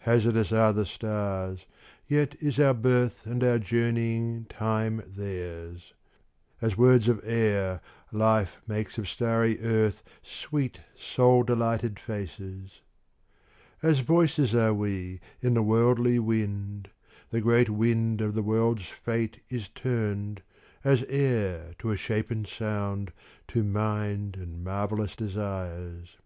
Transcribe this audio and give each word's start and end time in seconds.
Hazardous 0.00 0.52
are 0.52 0.74
the 0.74 0.84
stars, 0.84 1.64
yet 2.06 2.34
is 2.38 2.60
our 2.60 2.74
birth 2.74 3.24
And 3.24 3.42
our 3.42 3.58
journeying 3.58 4.44
time 4.50 5.02
theirs; 5.06 5.94
As 6.60 6.76
words 6.76 7.08
of 7.08 7.18
air, 7.24 7.80
life 8.12 8.60
makes 8.66 8.98
of 8.98 9.08
starry 9.08 9.58
earth 9.62 10.02
Sweet 10.22 10.80
soul 10.94 11.44
delighted 11.44 11.98
faces; 11.98 12.82
As 13.82 14.00
voices 14.00 14.54
are 14.54 14.74
we 14.74 15.18
in 15.40 15.54
the 15.54 15.62
worldly 15.62 16.18
wind; 16.18 16.90
The 17.30 17.40
great 17.40 17.70
wind 17.70 18.20
of 18.20 18.34
the 18.34 18.42
world's 18.42 18.84
fate 18.88 19.40
Is 19.48 19.68
turned, 19.70 20.42
as 20.84 21.04
air 21.04 21.72
to 21.78 21.90
a 21.90 21.96
shapen 21.96 22.44
sound, 22.44 23.12
to 23.48 23.64
mind 23.64 24.36
And 24.36 24.62
marvellous 24.62 25.16
desires. 25.16 26.18